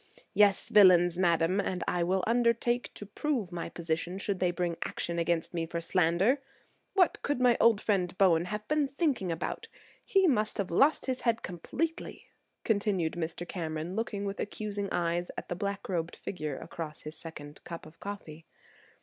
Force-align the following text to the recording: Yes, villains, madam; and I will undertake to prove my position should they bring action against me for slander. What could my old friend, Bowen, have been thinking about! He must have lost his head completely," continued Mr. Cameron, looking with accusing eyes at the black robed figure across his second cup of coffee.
Yes, 0.33 0.69
villains, 0.69 1.19
madam; 1.19 1.59
and 1.59 1.83
I 1.87 2.01
will 2.03 2.23
undertake 2.25 2.91
to 2.95 3.05
prove 3.05 3.51
my 3.51 3.69
position 3.69 4.17
should 4.17 4.39
they 4.39 4.49
bring 4.49 4.77
action 4.83 5.19
against 5.19 5.53
me 5.53 5.67
for 5.67 5.79
slander. 5.79 6.41
What 6.95 7.21
could 7.21 7.39
my 7.39 7.55
old 7.61 7.79
friend, 7.79 8.17
Bowen, 8.17 8.45
have 8.45 8.67
been 8.67 8.87
thinking 8.87 9.31
about! 9.31 9.67
He 10.03 10.25
must 10.25 10.57
have 10.57 10.71
lost 10.71 11.05
his 11.05 11.21
head 11.21 11.43
completely," 11.43 12.25
continued 12.63 13.13
Mr. 13.13 13.47
Cameron, 13.47 13.95
looking 13.95 14.25
with 14.25 14.39
accusing 14.39 14.89
eyes 14.91 15.29
at 15.37 15.49
the 15.49 15.55
black 15.55 15.87
robed 15.87 16.15
figure 16.15 16.57
across 16.57 17.01
his 17.01 17.15
second 17.15 17.63
cup 17.63 17.85
of 17.85 17.99
coffee. 17.99 18.47